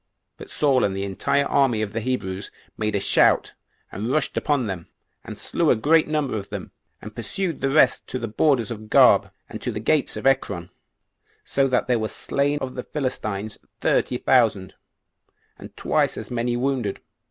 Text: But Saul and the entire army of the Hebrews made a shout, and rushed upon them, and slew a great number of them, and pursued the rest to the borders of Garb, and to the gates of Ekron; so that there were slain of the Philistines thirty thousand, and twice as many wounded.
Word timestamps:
But 0.37 0.49
Saul 0.49 0.83
and 0.83 0.97
the 0.97 1.03
entire 1.03 1.45
army 1.45 1.83
of 1.83 1.93
the 1.93 1.99
Hebrews 1.99 2.49
made 2.75 2.95
a 2.95 2.99
shout, 2.99 3.53
and 3.91 4.11
rushed 4.11 4.35
upon 4.35 4.65
them, 4.65 4.87
and 5.23 5.37
slew 5.37 5.69
a 5.69 5.75
great 5.75 6.07
number 6.07 6.35
of 6.39 6.49
them, 6.49 6.71
and 7.03 7.15
pursued 7.15 7.61
the 7.61 7.69
rest 7.69 8.07
to 8.07 8.17
the 8.17 8.27
borders 8.27 8.71
of 8.71 8.89
Garb, 8.89 9.29
and 9.47 9.61
to 9.61 9.71
the 9.71 9.79
gates 9.79 10.17
of 10.17 10.25
Ekron; 10.25 10.71
so 11.43 11.67
that 11.67 11.85
there 11.85 11.99
were 11.99 12.07
slain 12.07 12.57
of 12.61 12.73
the 12.73 12.81
Philistines 12.81 13.59
thirty 13.79 14.17
thousand, 14.17 14.73
and 15.59 15.77
twice 15.77 16.17
as 16.17 16.31
many 16.31 16.57
wounded. 16.57 16.99